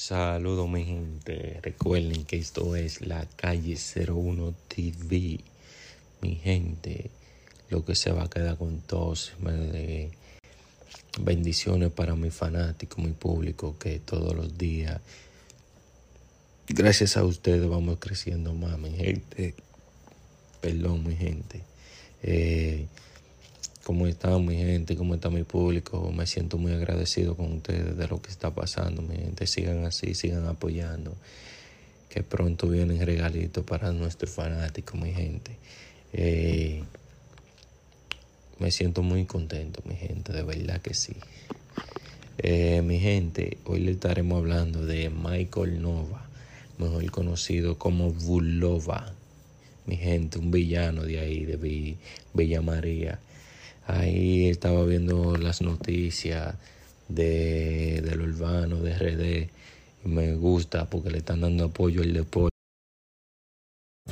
[0.00, 5.40] Saludos mi gente, recuerden que esto es la calle 01 TV.
[6.22, 7.10] Mi gente,
[7.68, 9.34] lo que se va a quedar con todos,
[11.20, 15.02] bendiciones para mi fanático, mi público, que todos los días,
[16.66, 19.54] gracias a ustedes vamos creciendo más, mi gente.
[20.62, 21.60] Perdón, mi gente.
[22.22, 22.86] Eh,
[23.84, 26.12] cómo está mi gente, cómo está mi público.
[26.12, 29.46] Me siento muy agradecido con ustedes de lo que está pasando, mi gente.
[29.46, 31.16] Sigan así, sigan apoyando.
[32.08, 35.56] Que pronto vienen regalitos para nuestros fanáticos, mi gente.
[36.12, 36.82] Eh,
[38.58, 41.14] me siento muy contento, mi gente, de verdad que sí.
[42.38, 46.28] Eh, mi gente, hoy le estaremos hablando de Michael Nova,
[46.78, 49.14] mejor conocido como Bulova.
[49.86, 51.96] Mi gente, un villano de ahí, de
[52.34, 53.18] Villa María.
[53.92, 56.54] Ahí estaba viendo las noticias
[57.08, 59.50] de, del urbano, de RD,
[60.04, 62.49] y me gusta porque le están dando apoyo al deporte.